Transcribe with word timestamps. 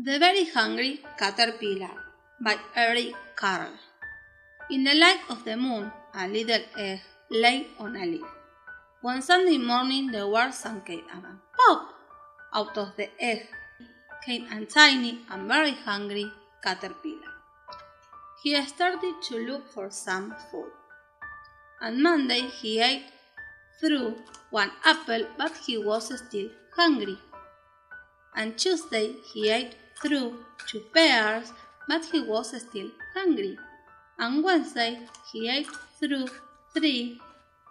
The 0.00 0.16
Very 0.20 0.44
Hungry 0.44 1.00
Caterpillar 1.18 1.90
by 2.40 2.56
Eric 2.76 3.16
Carle. 3.34 3.72
In 4.70 4.84
the 4.84 4.94
light 4.94 5.18
of 5.28 5.44
the 5.44 5.56
moon, 5.56 5.90
a 6.14 6.28
little 6.28 6.62
egg 6.76 7.00
lay 7.32 7.66
on 7.80 7.96
a 7.96 8.06
leaf. 8.06 8.30
One 9.00 9.20
Sunday 9.22 9.58
morning, 9.58 10.12
the 10.12 10.28
world 10.28 10.54
sank 10.54 10.88
and 10.88 11.24
pop! 11.56 11.94
Out 12.54 12.78
of 12.78 12.94
the 12.96 13.08
egg 13.18 13.48
came 14.24 14.46
a 14.52 14.64
tiny 14.66 15.18
and 15.30 15.48
very 15.48 15.72
hungry 15.72 16.30
caterpillar. 16.62 17.34
He 18.44 18.54
started 18.66 19.16
to 19.30 19.46
look 19.48 19.68
for 19.72 19.90
some 19.90 20.32
food. 20.48 20.70
On 21.82 22.00
Monday, 22.00 22.42
he 22.42 22.80
ate 22.80 23.06
through 23.80 24.14
one 24.50 24.70
apple, 24.84 25.26
but 25.36 25.56
he 25.66 25.76
was 25.76 26.16
still 26.16 26.50
hungry. 26.76 27.18
On 28.36 28.52
Tuesday, 28.52 29.16
he 29.34 29.50
ate 29.50 29.74
through 30.00 30.36
two 30.66 30.80
pears, 30.92 31.52
but 31.88 32.04
he 32.04 32.20
was 32.20 32.54
still 32.60 32.90
hungry. 33.14 33.58
On 34.18 34.42
Wednesday, 34.42 34.98
he 35.32 35.48
ate 35.48 35.68
through 35.98 36.26
three 36.74 37.20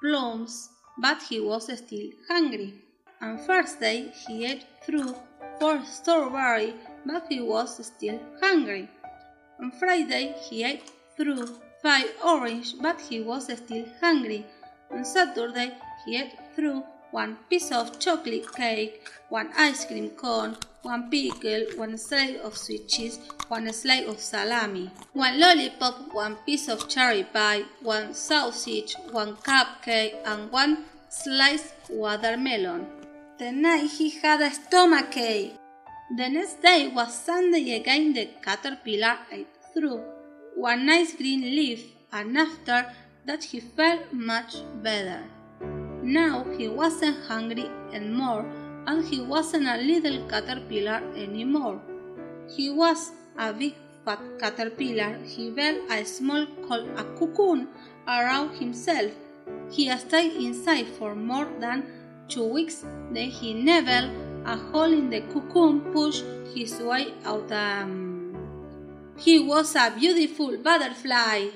plums, 0.02 0.70
but 0.98 1.22
he 1.24 1.40
was 1.40 1.66
still 1.78 2.10
hungry. 2.28 2.74
On 3.22 3.38
Thursday, 3.38 4.12
he 4.28 4.46
ate 4.46 4.66
through 4.84 5.16
four 5.60 5.84
strawberries, 5.86 6.74
but 7.06 7.26
he 7.30 7.42
was 7.42 7.86
still 7.86 8.20
hungry. 8.42 8.90
On 9.60 9.72
Friday, 9.72 10.36
he 10.50 10.64
ate 10.64 10.92
through 11.16 11.48
five 11.82 12.10
oranges, 12.24 12.74
but 12.74 13.00
he 13.02 13.22
was 13.22 13.46
still 13.46 13.86
hungry. 14.02 14.46
On 14.92 15.04
Saturday, 15.04 15.74
he 16.06 16.18
ate 16.18 16.34
through 16.56 16.84
one 17.12 17.38
piece 17.50 17.72
of 17.72 18.00
chocolate 18.00 18.54
cake, 18.56 19.08
one 19.30 19.50
ice 19.58 19.86
cream 19.86 20.10
cone, 20.12 20.58
one 20.88 21.10
pickle, 21.10 21.66
one 21.76 21.98
slice 21.98 22.40
of 22.46 22.56
sweet 22.56 22.88
cheese, 22.88 23.20
one 23.50 23.72
slice 23.74 24.08
of 24.08 24.20
salami, 24.20 24.90
one 25.12 25.38
lollipop, 25.38 26.14
one 26.14 26.38
piece 26.46 26.70
of 26.70 26.88
cherry 26.88 27.26
pie, 27.26 27.64
one 27.82 28.14
sausage, 28.14 28.96
one 29.12 29.36
cupcake, 29.36 30.16
and 30.26 30.50
one 30.50 30.86
sliced 31.10 31.74
watermelon. 31.90 32.88
The 33.38 33.52
night 33.52 33.90
he 33.98 34.12
had 34.22 34.42
a 34.42 34.50
stomach 34.50 35.18
ache. 35.18 35.56
The 36.16 36.30
next 36.30 36.62
day 36.62 36.88
was 36.88 37.14
Sunday 37.14 37.76
again. 37.76 38.14
The 38.14 38.30
caterpillar 38.42 39.18
ate 39.30 39.48
through 39.74 40.02
one 40.56 40.86
nice 40.86 41.14
green 41.18 41.42
leaf, 41.42 41.84
and 42.14 42.38
after 42.38 42.94
that 43.26 43.44
he 43.44 43.60
felt 43.60 44.14
much 44.14 44.56
better. 44.82 45.24
Now 46.02 46.46
he 46.58 46.70
wasn't 46.70 47.26
hungry 47.26 47.70
anymore 47.92 48.46
and 48.88 49.06
he 49.06 49.22
wasn't 49.22 49.68
a 49.68 49.78
little 49.78 50.26
caterpillar 50.28 51.04
anymore. 51.16 51.82
He 52.50 52.70
was 52.70 53.12
a 53.38 53.54
big 53.54 53.76
fat 54.06 54.20
caterpillar. 54.40 55.20
He 55.24 55.52
built 55.52 55.92
a 55.92 56.06
small 56.06 56.46
called 56.68 56.88
a 56.96 57.04
cocoon 57.20 57.68
around 58.08 58.56
himself. 58.56 59.12
He 59.70 59.92
stayed 59.98 60.34
inside 60.42 60.88
for 60.88 61.14
more 61.14 61.50
than 61.60 61.86
two 62.30 62.46
weeks. 62.46 62.86
Then 63.12 63.30
he 63.30 63.54
nailed 63.54 64.10
a 64.46 64.56
hole 64.56 64.94
in 64.94 65.10
the 65.10 65.22
cocoon, 65.34 65.82
pushed 65.92 66.24
his 66.56 66.80
way 66.80 67.14
out. 67.26 67.52
Um, 67.52 68.34
he 69.18 69.40
was 69.40 69.76
a 69.76 69.92
beautiful 69.92 70.58
butterfly. 70.58 71.50